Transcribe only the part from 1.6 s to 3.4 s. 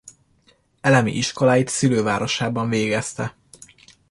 szülővárosában végezte.